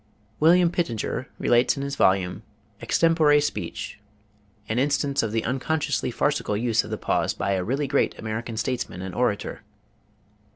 William 0.39 0.71
Pittenger 0.71 1.27
relates 1.37 1.77
in 1.77 1.83
his 1.83 1.95
volume, 1.95 2.41
"Extempore 2.81 3.39
Speech," 3.39 3.99
an 4.67 4.79
instance 4.79 5.21
of 5.21 5.31
the 5.31 5.45
unconsciously 5.45 6.09
farcical 6.09 6.57
use 6.57 6.83
of 6.83 6.89
the 6.89 6.97
pause 6.97 7.35
by 7.35 7.51
a 7.51 7.63
really 7.63 7.85
great 7.85 8.17
American 8.17 8.57
statesman 8.57 9.03
and 9.03 9.13
orator. 9.13 9.61